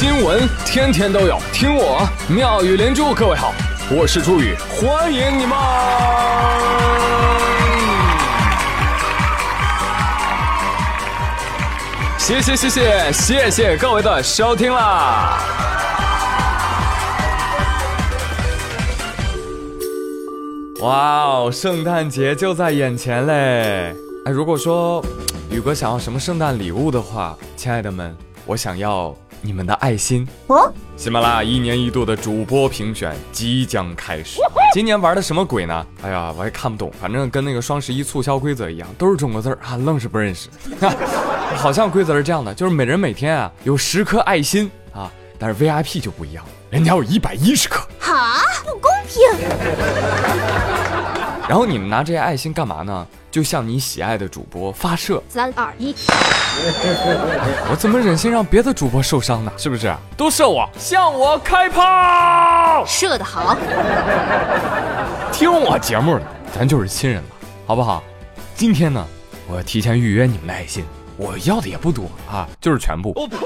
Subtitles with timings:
[0.00, 3.12] 新闻天天都有，听我妙语连珠。
[3.12, 3.52] 各位好，
[3.90, 5.58] 我是朱宇，欢迎你们！
[12.16, 15.38] 谢谢谢谢谢谢各位的收听啦！
[20.80, 23.94] 哇哦，圣诞节就在眼前嘞！
[24.24, 25.04] 哎，如果说
[25.50, 30.72] 宇哥想要什么圣诞礼物的话，亲爱的们，我想要你们的爱心哦。
[30.96, 34.40] 喜马拉雅一年一度的主播评选即将开始，
[34.74, 35.86] 今年玩的什么鬼呢？
[36.02, 40.48] 哎呀，我也看不懂，反正跟那个双十一促销规则一样，都是中国字儿啊，愣是不认识。
[41.56, 47.80] 好像规则是这样的，就是每人每天啊有十颗爱心啊，但是 VIP 就不一样，人家有一百一十颗。
[47.98, 49.20] 哈，不公平。
[51.50, 53.04] 然后你们拿这些爱心干嘛呢？
[53.28, 55.20] 就向你喜爱的主播发射。
[55.28, 55.92] 三二一，
[57.68, 59.50] 我怎么忍心让别的主播受伤呢？
[59.56, 59.92] 是不是？
[60.16, 62.84] 都射我，向我开炮！
[62.86, 63.56] 射得好。
[65.32, 66.22] 听我节目的，
[66.56, 67.28] 咱就是亲人了，
[67.66, 68.00] 好不好？
[68.54, 69.04] 今天呢，
[69.48, 70.84] 我要提前预约你们的爱心，
[71.16, 73.12] 我要的也不多啊，就是全部。
[73.16, 73.36] 我呸！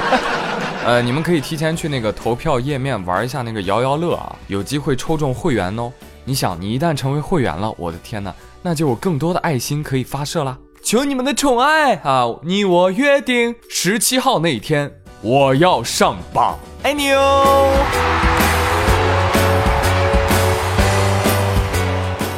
[0.86, 5.92] 呃，你们可以提前去那个投票页面玩一下那个摇摇乐啊，有机会抽中会员哦。
[6.28, 10.58] 你想，你一旦成为会员了，我的天哪，那就有更多的爱心可以发射啦！
[10.82, 12.26] 求你们的宠爱啊！
[12.42, 17.72] 你我约定，十七号那一天我要上榜，爱你哦！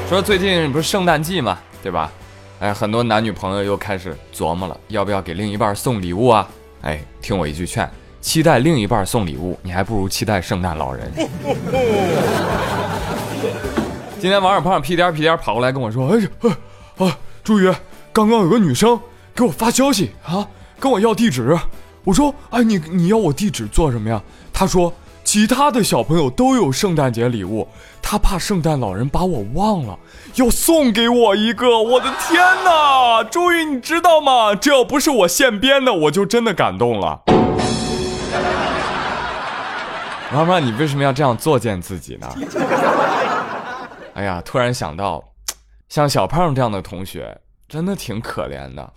[0.07, 2.13] 说最近不是圣诞季嘛，对吧？
[2.61, 6.47] 哎，很多男女朋友又开始琢磨了，要不要给另一半送礼物啊？
[6.83, 7.89] 哎，听我一句劝，
[8.21, 11.11] 期待另一半送礼物，你还不如期待圣诞老人。
[14.21, 16.29] 今天网上碰上屁颠屁颠跑过来跟我说：“哎呀，
[16.99, 17.73] 啊，朱宇，
[18.13, 18.99] 刚刚有个女生
[19.33, 20.45] 给我发消息啊，
[20.81, 21.57] 跟我要地址。
[22.03, 24.21] 我说，哎，你你要我地址做什么呀？
[24.53, 27.69] 他说，其他的小朋友都有圣诞节礼物，
[28.03, 29.97] 他怕圣诞老人把我忘了，
[30.35, 31.81] 要送给我一个。
[31.81, 34.53] 我的天哪，朱宇，你知道吗？
[34.53, 37.21] 这要不是我现编的，我就真的感动了。
[40.33, 42.29] 妈妈，你为什么要这样作践自己呢？”
[44.19, 45.23] 哎呀，突然想到，
[45.89, 48.93] 像小胖这样的同学真的挺可怜的，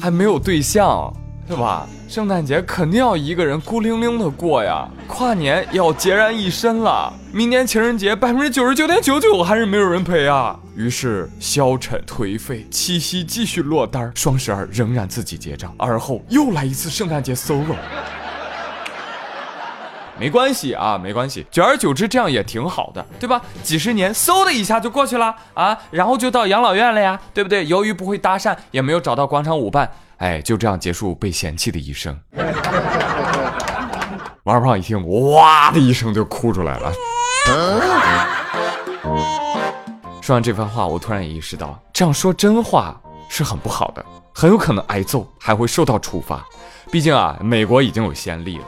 [0.00, 1.12] 还没有对象，
[1.48, 1.88] 是吧？
[2.08, 10.56] 圣诞节肯定要一个人孤零零的过呀，跨年要孑然一身了，明年情人节百分之九十九点九九还是没有人陪啊。
[10.76, 17.74] 于是消沉颓废，七夕继续落单，双十二仍然自己结账，而后又来一次圣诞节 solo。
[20.18, 23.40] 没关系啊，没关系，久而久之这样也挺好的，对吧？
[23.62, 27.66] 几十年，嗖的一下就过去了啊，然后就到养老院了呀，对不对？
[27.66, 32.16] 由于不会搭讪，也没有找到广场舞伴，哎，就这样结束被嫌弃的一生。
[34.44, 36.92] 王二胖一听，哇的一声就哭出来了。
[40.22, 42.98] 说完这番话，我突然意识到，这样说真话
[43.28, 46.44] 是很不好的，很有可能挨揍，还会受到处罚。
[46.90, 48.64] 毕竟啊，美国已经有先例了。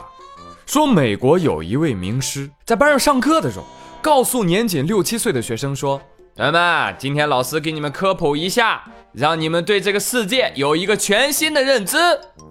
[0.67, 3.65] 说美国有一位名师在班上上课的时候，
[4.03, 6.03] 告诉年仅六七岁的学生说
[6.35, 8.83] ：“同学们，今天老师给你们科普一下，
[9.13, 11.97] 让你们对这个世界有一个全新的认知。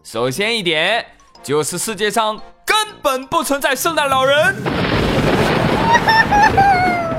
[0.02, 1.06] 首先一点
[1.44, 4.56] 就是世界上根本不存在圣诞老人。”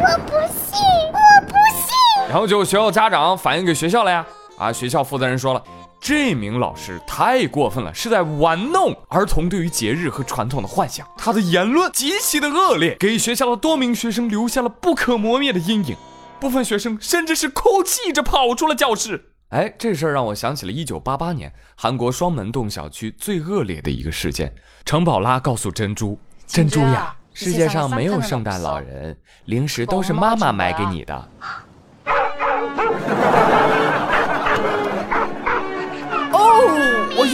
[0.01, 0.81] 我不信，
[1.13, 2.27] 我不信。
[2.31, 4.25] 然后就学校家长反映给学校了呀。
[4.57, 5.63] 啊，学校负责人说了。
[6.01, 11.07] 这名老师太过分了，是在玩弄儿童对于节日和传统的幻想。
[11.17, 15.97] 他的言论极其的恶劣，给学校的多名学生留下了不可磨灭的阴影。
[16.39, 19.33] 部分学生甚至是哭泣着跑出了教室。
[19.49, 24.55] 哎，这事儿让我想起了1988年韩国双门洞小区最恶劣的一个事件。
[24.85, 31.29] 程宝拉告诉珍珠：“珍珠呀，世界上没有圣诞老人，零食都是妈妈买给你的。”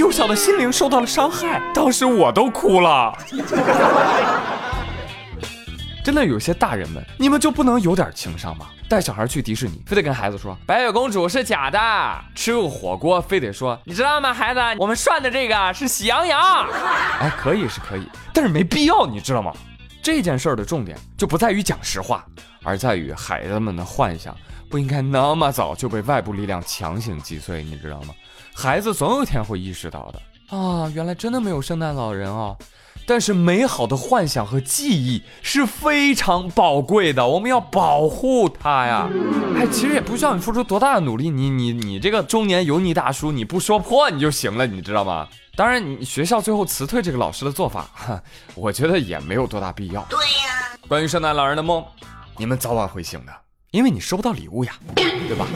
[0.03, 3.17] 幼小的心灵受到了伤害，当时我都哭了。
[6.03, 8.67] 真的有些大人们，你们就不能有点情商吗？
[8.89, 11.79] 带小孩去迪士尼，非得跟孩子说白雪公主是假的；
[12.35, 16.67] 吃个火锅，非得说你知道吗，孩子，我们涮的这个是喜羊羊。
[17.21, 18.05] 哎，可以是可以，
[18.35, 19.53] 但是没必要，你知道吗？
[20.03, 22.25] 这件事儿的重点就不在于讲实话，
[22.65, 24.37] 而在于孩子们的幻想
[24.69, 28.09] 不应该那么早就被外部力量强行击碎，你知道吗？
[28.55, 32.57] 孩子总有一天会意识到的啊，原来真的没有圣诞老人啊！
[33.05, 39.09] 但是美好的幻想和记忆是非常宝贵的，我们要保护它呀！
[39.57, 45.27] 哎，其实也不需要你付出多大的努力，你你你这个中年油腻大叔，你不说破你就行了，你知道吗？
[45.57, 48.23] 当然，你学校最后辞退这个老师的做法，哈，
[48.55, 50.03] 我觉得也没有多大必要。
[50.09, 51.85] 对呀，关于圣诞老人的梦，
[52.37, 53.33] 你们早晚会醒的，
[53.71, 55.47] 因为你收不到礼物呀，对吧？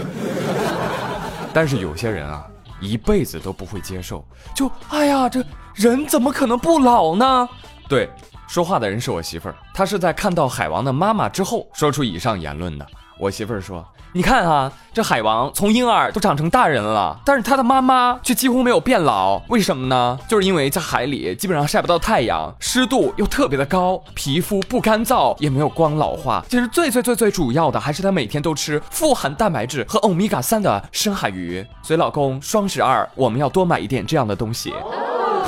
[1.55, 2.47] 但是有些人啊，
[2.81, 4.25] 一辈子都不会接受，
[4.55, 5.45] 就哎呀，这
[5.75, 7.49] 人怎么可能不老呢？
[7.89, 8.11] 对，
[8.49, 12.87] 说话的人是我媳妇儿，她是在看到海王的妈妈之后说出以上言论的。
[13.19, 13.85] 我媳妇儿说。
[14.13, 20.19] 你看啊，这海王从婴儿都长成大人了，但是他的妈妈却几乎没有变老，为什么呢？
[20.27, 26.43] 就是因为在海里基本上晒不到太阳，湿度又特别的高，皮肤不干燥，也没有光老化。
[26.49, 31.67] 其实最最最最主要的还是他每天都吃富含蛋白质和欧米伽三的深海鱼。
[31.83, 34.73] 所以老公，双十二我们要多买一点这样的东西。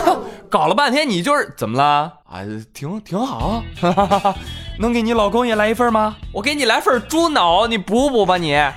[0.05, 0.20] 哼，
[0.50, 2.12] 搞了半天你就是怎么了？
[2.31, 2.43] 啊，
[2.75, 3.62] 挺挺好。
[3.81, 4.35] 哈哈哈哈
[4.78, 6.16] 能给你老公也来一份吗？
[6.32, 8.54] 我给你来份猪脑，你补补吧你。
[8.54, 8.72] 哎，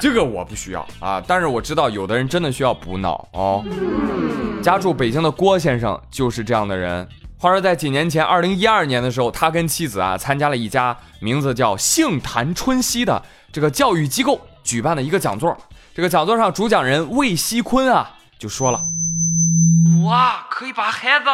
[0.00, 3.64] 这个我不需要啊，但是我知道有的人真的需要补脑哦。
[4.60, 7.08] 家住北京的郭先生就是这样的人。
[7.38, 13.22] 话说在几年前，二零一二年的时候，他跟妻子啊参加了一家名字叫杏坛春熙的
[13.52, 15.56] 这个教育机构举办的一个讲座。
[15.94, 18.82] 这个讲座上，主讲人魏锡坤啊就说了
[20.04, 21.24] ：“哇，可以把孩子。”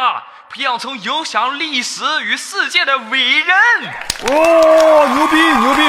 [0.49, 3.55] 培养成影响历史与世界的伟人
[4.29, 5.81] 哦，牛逼牛逼！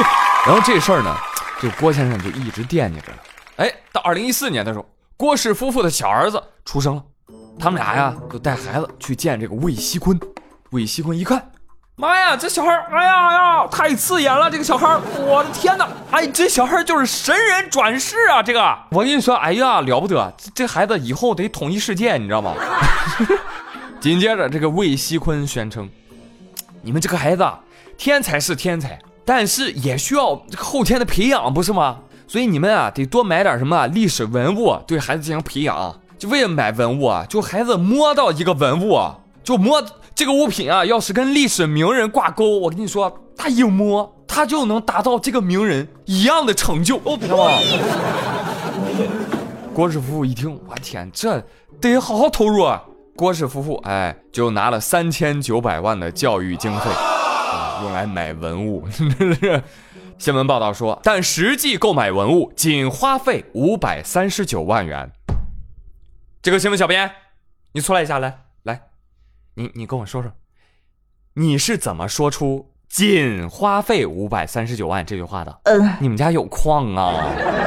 [0.47, 1.15] 然后这事儿呢，
[1.61, 3.07] 这郭先生就一直惦记着。
[3.57, 7.03] 哎，到二零一四年的时候，郭氏夫妇的小儿子出生了，
[7.59, 10.19] 他们俩呀就带孩子去见这个魏锡坤。
[10.71, 11.51] 魏锡坤一看，
[11.97, 14.51] 妈呀，这小孩，哎呀哎呀，太刺眼了！
[14.51, 15.89] 这个小孩，我的天哪！
[16.11, 18.43] 哎，这小孩就是神人转世啊！
[18.43, 20.35] 这个，我跟你说，哎呀，了不得！
[20.55, 22.53] 这孩子以后得统一世界，你知道吗？
[24.01, 25.89] 紧接着，这个魏西坤宣称
[26.83, 27.45] ：“你们这个孩子
[27.97, 31.99] 天才是天才，但是也需要这个后天的培养，不是吗？
[32.29, 36.01] 所以你们啊，得多买点什么历史文物，对孩子进行培养。
[36.17, 38.99] 就为了买文物啊，就孩子摸到一个文物，
[39.43, 39.83] 就摸
[40.15, 47.01] 这个物品啊，要是跟历史名人挂钩，我跟你说，他一摸，他就能达到这个名人一样的成就。
[47.05, 47.59] 哦，知道吗？”
[49.75, 51.45] 郭氏夫妇一听，我天，这
[51.81, 52.83] 得好好投入啊！
[53.19, 56.89] 郭氏夫妇哎，就拿了三千九百万的教育经费，
[57.83, 58.89] 用来买文物。
[60.19, 65.11] 新闻报道说，但实际购买文物仅花费五百三十九万元。
[66.41, 67.11] 这个新闻小编，
[67.73, 68.83] 你出来一下，来来，
[69.55, 70.31] 你你跟我说说，
[71.35, 75.59] 你是怎么说出仅花费五百三十九万这句话的？
[75.65, 77.13] 嗯，你们家有矿啊？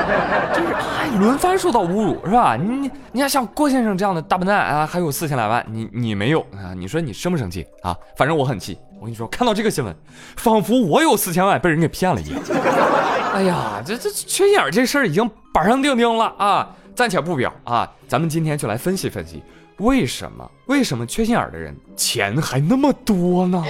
[0.53, 0.75] 就是。
[1.19, 2.55] 轮番受到侮辱是吧？
[2.55, 6.73] 你你看像郭先生这样的大笨蛋啊，还有四千来万，你你没有啊？
[6.73, 7.95] 你说你生不生气啊？
[8.15, 8.77] 反正我很气。
[8.97, 9.93] 我跟你说，看到这个新闻，
[10.37, 12.39] 仿佛我有四千万被人给骗了一样。
[13.35, 16.69] 哎呀，这这缺心眼这事儿已经板上钉钉了啊！
[16.95, 19.43] 暂且不表啊，咱们今天就来分析分析，
[19.77, 23.63] 为什么为什么缺心眼的人钱还那么多呢？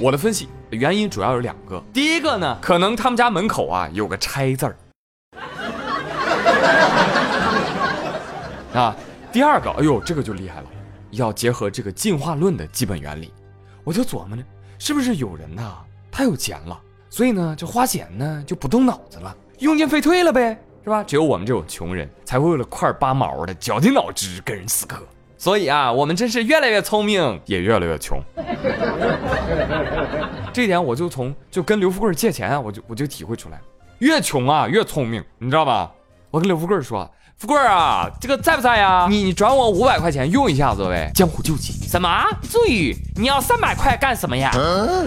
[0.00, 4.76] 我的分析原因主要有两个，第一个呢，可能他们家门口啊有个拆字儿。
[8.78, 8.94] 啊，
[9.32, 10.66] 第二个，哎呦，这个就厉害了，
[11.10, 13.32] 要结合这个进化论的基本原理。
[13.82, 14.42] 我就琢磨着，
[14.78, 15.78] 是不是有人呐，
[16.12, 16.80] 他有钱了，
[17.10, 21.02] 所以呢，就花钱呢就不动脑子了，用进废退了呗，是吧？
[21.02, 25.02] 只有我们这种穷人才会为了块八毛的绞尽脑汁跟人死磕。
[25.38, 28.20] 所以啊，我们真是越来越聪明，也越来越穷。
[30.52, 33.60] 这点我就从就跟刘富贵借钱啊，我就我就体会出来，
[34.00, 35.92] 越穷啊越聪明，你知道吧？
[36.30, 37.08] 我跟刘富贵说。
[37.38, 39.06] 富贵啊，这个在不在呀？
[39.08, 41.72] 你你转我五百块钱用一下子呗，江湖救急。
[41.86, 42.08] 什么？
[42.50, 44.50] 注意，你要三百块干什么呀？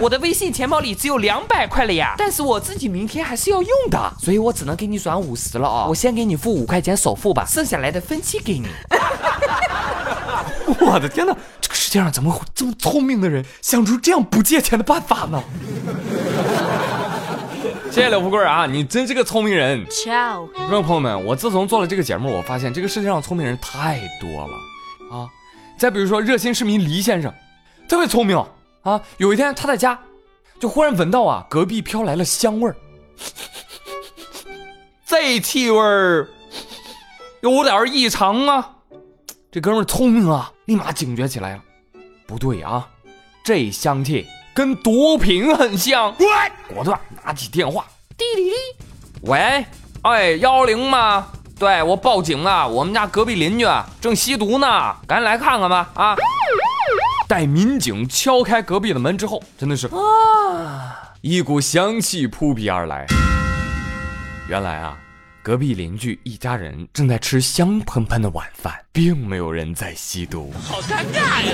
[0.00, 5.84] 我的微信钱包里只有两百块了呀，但是我自己明天还是要用的，所以我只能给你转五十了啊。
[5.86, 8.66] 我先给你付五块钱首付吧，剩下来的分期给你。
[10.94, 15.42] 我的天哪，这个世界上怎么会这么聪明的人想出这样不借钱的办法呢？
[17.90, 19.86] 谢谢刘富贵啊，你真是个聪明人。
[19.86, 24.54] Ciao，观众朋友们，我自从做了这个节目，我发现这个世界上聪明人太多了
[25.16, 25.28] 啊。
[25.78, 27.32] 再比如说热心市民黎先生，
[27.88, 28.36] 特别聪明
[28.82, 29.00] 啊。
[29.16, 29.98] 有一天他在家，
[30.60, 32.76] 就忽然闻到啊隔壁飘来了香味儿，
[35.06, 36.28] 这气味儿
[37.40, 38.76] 有点异常啊。
[39.52, 41.62] 这哥们聪明啊，立马警觉起来了，
[42.26, 42.88] 不对啊，
[43.44, 44.26] 这香气。
[44.54, 46.14] 跟毒品很像，
[46.74, 47.84] 果断拿起电话，
[48.16, 48.56] 滴滴滴，
[49.24, 49.66] 喂，
[50.04, 51.26] 哎，幺幺零吗？
[51.58, 53.66] 对我报警了，我们家隔壁邻居
[54.00, 55.90] 正吸毒呢，赶紧来看看吧！
[55.96, 56.16] 啊！
[57.28, 63.06] 待民警敲开隔壁的门之后，真的是啊，一股香气扑鼻而来。
[64.48, 64.96] 原来啊，
[65.44, 70.52] 隔壁邻居一家人正在吃香喷喷的晚饭，并没有人在吸毒。
[70.62, 71.52] 好尴尬呀！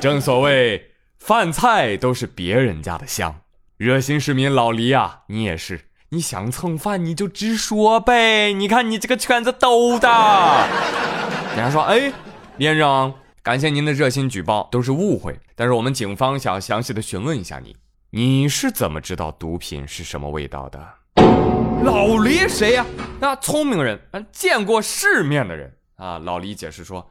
[0.00, 0.82] 正所谓
[1.18, 3.38] 饭菜都是别人家的香，
[3.76, 8.54] 热心市民老黎啊，你也是，你想蹭饭你就直说呗。
[8.54, 10.08] 你看你这个圈子兜的。
[11.54, 12.10] 人家说，哎，
[12.56, 13.12] 连长，
[13.42, 15.38] 感谢您的热心举报，都是误会。
[15.54, 17.76] 但是我们警方想详细的询问一下你，
[18.08, 20.82] 你是怎么知道毒品是什么味道的？
[21.84, 22.86] 老黎谁呀？
[23.20, 24.00] 那聪明人，
[24.32, 26.18] 见过世面的人啊。
[26.18, 27.10] 老黎解释说：“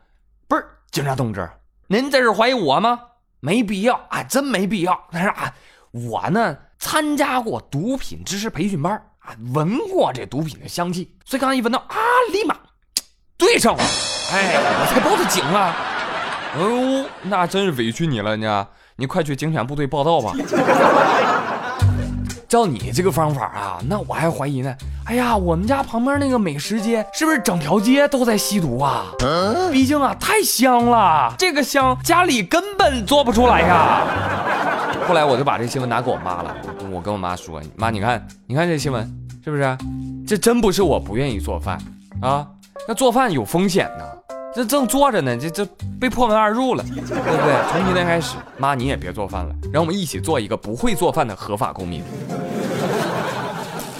[0.49, 1.47] 不是警察同志，
[1.85, 2.99] 您这是怀疑我吗？
[3.39, 4.99] 没必要啊，真没必要。
[5.11, 5.53] 但是啊，
[5.91, 11.95] 我呢参加过毒品知识培训班啊，闻过这毒品的香气，所以刚一闻到啊，
[12.31, 12.57] 立马
[13.37, 13.83] 对上了，
[14.31, 15.75] 哎，我才报的警啊。
[16.57, 20.33] 哦，那真是委屈你了呢，你快去警犬部队报道吧。”
[22.53, 24.71] 照你这个方法啊，那我还怀疑呢。
[25.05, 29.05] 哎呀，我们家旁边那个美食街是不是整条街都在吸毒啊？
[29.71, 34.03] 毕竟啊，太香了，这个香家里根本做不出来呀。
[35.07, 36.55] 后来我就把这新闻拿给我妈了，
[36.91, 39.03] 我跟我妈说：“妈，你看，你看这新闻
[39.43, 39.75] 是不是？
[40.27, 41.79] 这真不是我不愿意做饭
[42.21, 42.47] 啊，
[42.87, 44.05] 那做饭有风险呢。
[44.55, 45.65] 这正做着呢，这这
[45.99, 47.71] 被破门而入了，对不对？
[47.71, 52.03] 从今天开始，妈你也别做饭了，让我们一起做一个不会做饭的合法公民。”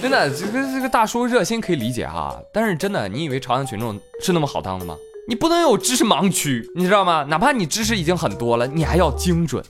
[0.00, 4.94] 真的，这个这个大叔热心可以理解哈，但是真的，你以为朝阳群众是那么好当的吗？
[5.26, 7.24] 你不能有知识盲区，你知道吗？
[7.28, 9.64] 哪怕你知识已经很多了，你还要精准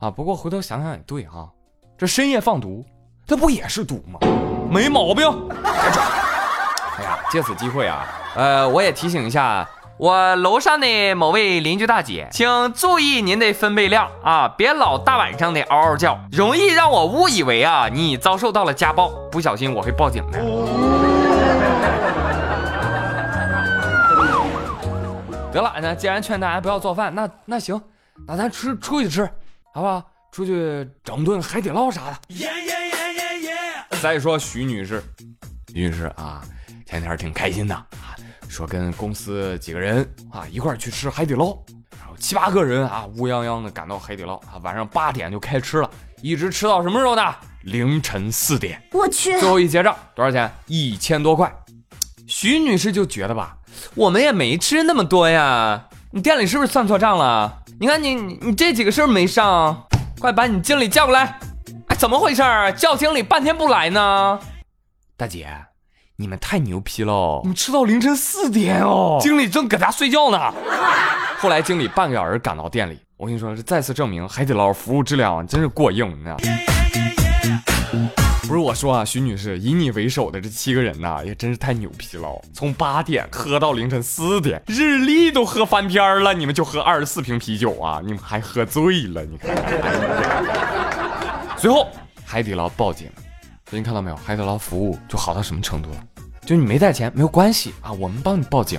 [0.00, 0.10] 啊。
[0.10, 1.48] 不过回头想想也对哈，
[1.96, 2.84] 这深夜放毒，
[3.24, 4.18] 这不也是毒吗？
[4.70, 5.24] 没毛病。
[6.98, 8.04] 哎呀，借此机会啊，
[8.36, 9.68] 呃，我也提醒一下。
[9.98, 20.38] 我楼上的某位邻居大姐，请注意您的分贝量啊，别老大晚上的嗷嗷叫，容易让我误以为啊你遭受到了家暴，不小心我会报警的。
[25.50, 27.80] 得了，那既然劝大家不要做饭，那那行，
[28.28, 29.24] 那咱吃出去吃，
[29.72, 30.02] 好不好？
[30.30, 32.18] 出去整顿海底捞啥的。
[34.02, 35.02] 再说徐女士，
[35.72, 36.42] 徐女士啊，
[36.84, 37.86] 前天挺开心的啊。
[38.48, 41.56] 说跟公司几个人啊一块儿去吃海底捞，
[41.98, 45.90] 然后七八个人啊乌泱泱的赶到海底捞啊，晚上八点就开吃了，
[46.22, 47.34] 一直吃到什么时候呢？
[47.62, 48.80] 凌晨四点。
[48.92, 50.50] 我去，最后一结账多少钱？
[50.66, 51.52] 一千多块。
[52.26, 53.56] 徐女士就觉得吧，
[53.94, 57.62] 我们也没吃那么多呀，你店里是不是算错账了？
[57.78, 59.86] 你看你你这几个是不是没上？
[60.18, 61.38] 快把你经理叫过来！
[61.88, 62.42] 哎，怎么回事？
[62.76, 64.40] 叫经理半天不来呢？
[65.16, 65.46] 大姐。
[66.18, 67.40] 你们太牛批了！
[67.42, 70.50] 你们吃到凌晨四点哦，经理正搁家睡觉呢。
[71.38, 76.38] 后来经理半个小时赶到店里，我跟你说，这再次证明海底捞服务质量真是过硬，你知道
[78.48, 89.64] 不是我说啊，徐女士，以你为首的这七个人呐，也真是太牛批了，从八点喝到凌晨四点，日历都喝翻篇了，你们就喝二十四瓶啤酒啊，你们还喝醉了，你看看。
[91.58, 91.86] 随后
[92.24, 93.10] 海底捞报警。
[93.68, 95.96] 所以你看到没有，海底捞服务就好到什么程度了？
[96.46, 98.78] 就你没带钱没有关系啊，我们帮你报警。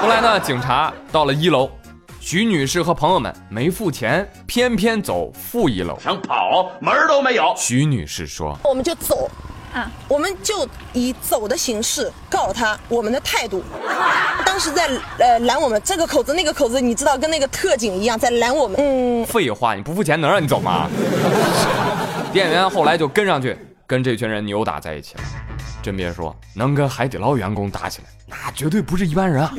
[0.00, 1.68] 后来呢，警察到了一楼，
[2.18, 7.52] 徐女士和朋友们没付钱，偏偏走负一楼，想跑门都没有。
[7.54, 9.30] 徐女士说：“我们就走，
[9.74, 13.62] 啊，我们就以走的形式告诉他我们的态度。
[14.46, 14.88] 当时在
[15.18, 18.80] 呃拦我们这个口子那个口子，你知道跟那个特警一样在拦我们。
[18.80, 20.88] 嗯，废话，你不付钱能让你走吗？
[22.32, 23.54] 店员后来就跟上去。”
[23.88, 25.22] 跟这群人扭打在一起了，
[25.80, 29.54] 真别说，能跟海底捞员工打起来，那绝对不是一般人啊！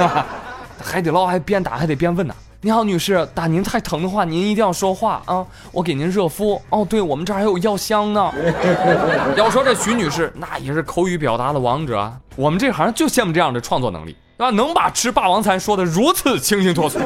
[0.82, 2.34] 海底捞还边打还得边问呢。
[2.62, 6.62] 你好，女士，打您太疼的话，您一定要说话啊，我给您热敷。
[6.70, 8.32] 哦，对我们这儿还有药箱呢。
[9.36, 14.50] 要说这徐女士，那也是口语表达的王者，我们这行就羡慕这样的创作能力，对吧？
[14.56, 16.98] 能把吃霸王餐说的如此清新脱俗。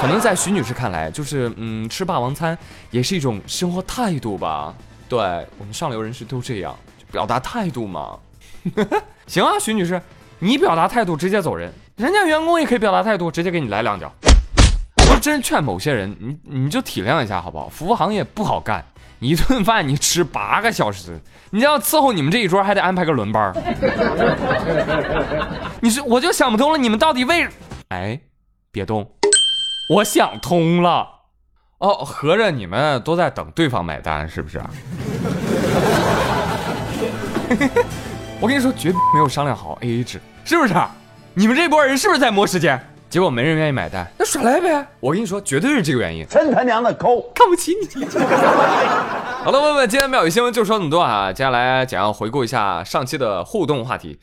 [0.00, 2.56] 可能在徐女士看来，就是嗯，吃霸王餐
[2.90, 4.72] 也是一种生活态度吧。
[5.10, 5.18] 对
[5.58, 6.72] 我们上流人士都这样，
[7.10, 8.16] 表达态度嘛。
[9.26, 10.00] 行啊，徐女士，
[10.38, 14.12] 你表达态度直接走人，人家员工也可以表达态度，直接给你来两脚。
[15.10, 17.68] 我真劝某些人，你你就体谅一下好不好？
[17.68, 18.84] 服务行业不好干，
[19.18, 23.52] 一顿饭你吃八个小时，你要伺候你们这一桌还得安排个轮班。
[25.82, 27.48] 你是我就想不通了，你们到底为……
[27.88, 28.20] 哎，
[28.70, 29.10] 别动，
[29.96, 31.19] 我想通了。
[31.80, 34.60] 哦，合着你们都在等对方买单，是不是？
[38.38, 40.74] 我跟你说，绝没有商量好 A A 制，是不是？
[41.32, 42.78] 你们这波人是不是在磨时间？
[43.08, 44.86] 结果没人愿意买单，那耍赖呗！
[45.00, 46.26] 我跟你说，绝对是这个原因。
[46.28, 48.04] 真他娘的抠，看不起你。
[49.42, 51.32] 好了，朋友们，今天妙语新闻就说这么多啊。
[51.32, 54.20] 接下来简要回顾一下上期的互动话题，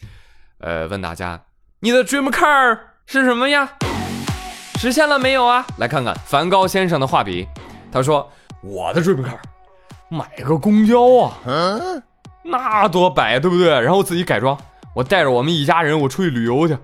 [0.59, 1.41] 呃，问大家
[1.79, 3.71] 你的 dream car 是什么呀？
[4.77, 5.65] 实现了没有啊？
[5.77, 7.47] 来看看梵高先生的画笔，
[7.91, 8.29] 他说
[8.61, 9.37] 我的 dream car
[10.07, 12.03] 买个公交啊，嗯
[12.43, 13.67] 那多白对不对？
[13.81, 14.57] 然后自己改装，
[14.93, 16.77] 我带着我们一家人我出去旅游去。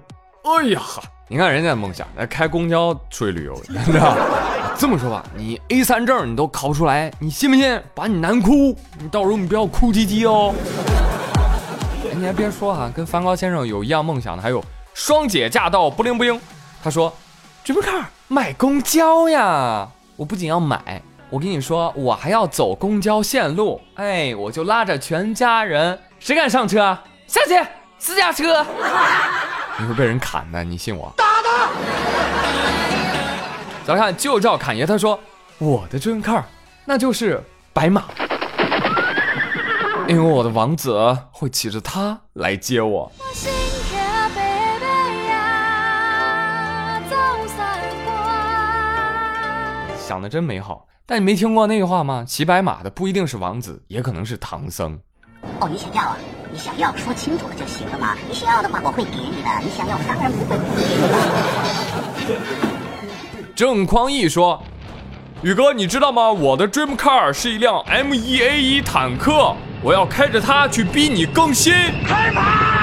[0.43, 4.17] 哎呀哈，你看人家的梦想，开公交出去旅游，真的。
[4.75, 8.75] 这么说吧，你 A 三证你都考不出来，你信不信把你难哭？
[8.99, 10.53] 你到时候你不要哭唧唧哦。
[12.15, 16.39] 你还别说哈，跟梵高先生有一样梦想的还有双姐驾到不灵不灵。
[16.83, 17.13] 他说
[17.65, 23.79] car 买公交呀，我不仅要买，我跟你说，我还要走公交线路。
[23.95, 26.97] 哎，我就拉着全家人，谁敢上车？
[27.27, 28.65] 下去，私家车。
[29.79, 31.11] 你会被人砍的，你信我？
[31.17, 31.69] 打他！
[33.85, 35.19] 再来看旧照侃爷，他说
[35.57, 36.43] ：“我的 dream car
[36.85, 37.41] 那就是
[37.73, 38.03] 白马，
[40.07, 43.11] 因为我的王子会骑着它来接我。”
[50.05, 52.25] 想的真美好，但你没听过那句话吗？
[52.27, 54.99] 骑白马的不一定是王子，也可能是唐僧。
[55.61, 56.17] 哦，你想要啊？
[56.51, 58.13] 你想要说清楚了就行了嘛。
[58.27, 59.49] 你想要的话，我会给你的。
[59.61, 60.83] 你想要，当然不会不给
[62.27, 62.35] 你。
[63.55, 64.61] 郑匡义说
[65.41, 66.29] ：“宇哥，你知道吗？
[66.29, 71.73] 我的 dream car 是一辆 M 一 A 一坦克，我要开着它去逼你更新。
[72.05, 72.73] 开马！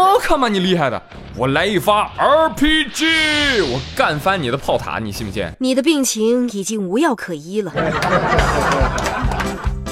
[0.00, 1.00] 我看吧，你厉害的，
[1.36, 5.46] 我来一发 RPG，我干翻你的炮塔，你信不信？
[5.58, 7.72] 你的病情已经无药可医了。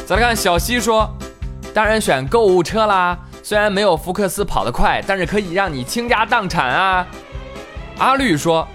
[0.07, 1.09] 再来看小西说，
[1.75, 7.07] 当然选购物车啦，虽然没有福克斯跑得快，但是可以让你倾家荡产啊。
[7.99, 8.67] 阿绿说。”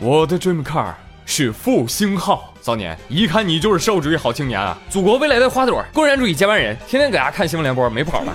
[0.00, 0.92] 我的 dream car
[1.24, 4.76] 是复兴号，骚年，一看你就是社会主义好青年啊！
[4.90, 8.34] 祖国未来的花朵，共产主义接班人，天天搁家看新闻联播，没跑了。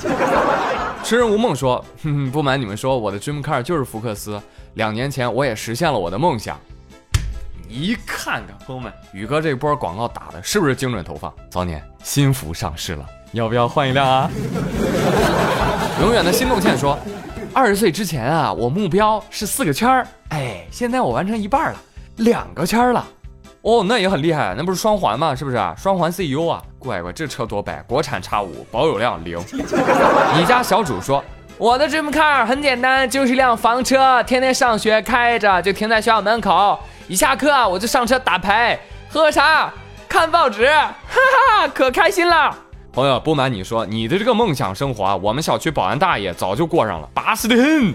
[1.03, 4.39] 痴人无梦说，哼哼，不瞒你们说，我的 dream car 就是福克斯。
[4.75, 6.60] 两年前我也实现了我的梦想。
[7.68, 11.33] 一看看，朋友们，宇哥这波广告打的是不是精准投放？
[11.51, 14.29] 骚年，新服上市了，要不要换一辆啊？
[16.01, 16.98] 永远的心动线说。
[17.51, 21.79] 二十岁之前啊，我目标是四个圈儿，哎，现在我完成一半了，
[22.18, 23.07] 两个圈儿了，
[23.61, 25.35] 哦，那也很厉害，那不是双环吗？
[25.35, 25.57] 是不是？
[25.77, 29.37] 双环 CEO 啊，乖乖，这车多白，国产叉五，保有量零。
[30.37, 31.22] 你家小主说，
[31.57, 39.69] 我的 dream car 很简单，就是一辆房车，天天上学开着，就停在学校门口，一下课我就上车打牌、喝茶、
[40.07, 40.87] 看报纸，哈
[41.59, 42.55] 哈，可开心了。
[42.93, 47.93] 朋友，不瞒你说，你的这个梦想生活啊，我们小区保安大爷早就过上了，巴适的很。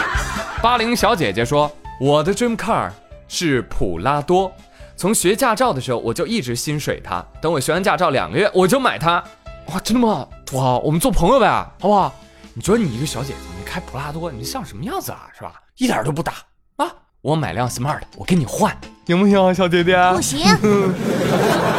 [0.60, 2.90] 八零小姐姐说，我的 dream car
[3.26, 4.52] 是普拉多，
[4.98, 9.22] 从学驾照的时候我就一直心水它，等我学完驾照两个月我就买它。
[9.66, 10.26] 哇，真的吗？
[10.54, 11.46] 哇，我们做朋友呗，
[11.78, 12.12] 好不好？
[12.52, 15.28] 你觉得你一个小姐姐，你开普拉多，你像什么样子啊？
[15.36, 15.52] 是吧？
[15.76, 16.32] 一点都不大
[16.78, 16.92] 啊！
[17.20, 19.96] 我买辆 smart，我跟你换，行不行啊，小姐姐？
[20.12, 20.40] 不行。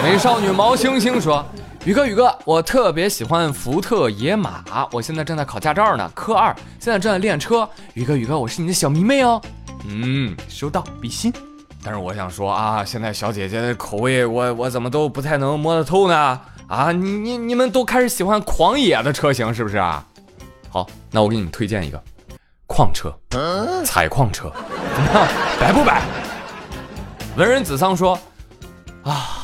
[0.02, 1.46] 美少女毛星星说。
[1.84, 7.70] 宇哥，宇哥，我特别喜欢福特野马，我现在正在考驾照呢，科二，现在正在练车。
[7.96, 9.42] 宇哥，宇哥，我是你的小迷妹哦。
[9.86, 11.34] 嗯，收到，比心。
[11.84, 16.42] 但是我想说啊，现在小姐姐的口味，我我怎么都不太能摸得透呢？
[16.68, 20.06] 啊，你你你们都开始喜欢狂野的车型是不是啊？
[20.70, 22.02] 好，那我给你们推荐一个
[22.68, 23.14] 矿车，
[23.86, 24.52] 采矿车，
[24.96, 25.28] 怎么样，
[25.60, 26.04] 白不白？
[27.38, 28.20] 文人子桑说，
[29.04, 29.36] 啊。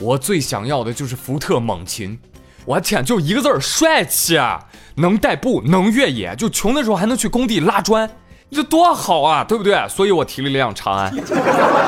[0.00, 2.18] 我最想要的就是福特猛禽，
[2.64, 4.58] 我天，就一个字儿帅气啊！
[4.94, 8.10] 能代步，能越野，就穷的时候还能去工地拉砖，
[8.52, 9.88] 这多好啊，对不对？
[9.88, 11.14] 所以我提了一辆长安。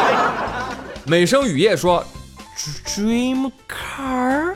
[1.04, 2.04] 美声雨夜说
[2.86, 4.54] ：“Dream car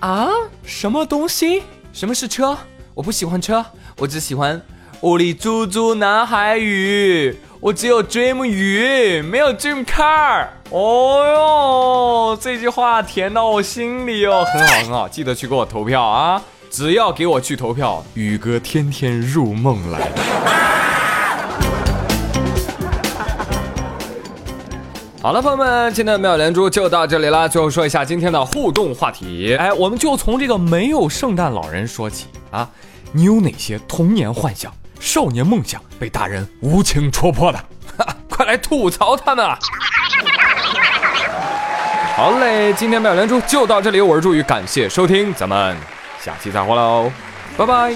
[0.00, 0.28] 啊，
[0.64, 1.62] 什么东西？
[1.92, 2.58] 什么是车？
[2.94, 3.64] 我不喜欢车，
[3.98, 4.60] 我只喜欢
[5.02, 7.38] 屋里猪猪男孩雨。
[7.60, 16.42] 我只有 dream 雨，没有 dream car。”哦哟，这句话甜到我心里哦，很好很好，记得去给我投票啊！
[16.68, 20.10] 只要给我去投票，宇哥天天入梦来。
[25.24, 27.48] 好了，朋友们，今天的妙连珠就到这里啦。
[27.48, 32.68] 最后说一下今天的互动话题，哎，我们就从这个没有圣诞老人说起啊。
[33.10, 37.58] 你有哪些童年幻想、少年梦想被大人无情戳破的？
[37.96, 39.58] 哈 快来吐槽他们啊！
[42.16, 45.74] 好嘞，今天妙连珠就到这里，我是朱宇，感谢收听，咱们
[46.20, 47.10] 下期再会喽，
[47.56, 47.94] 拜拜。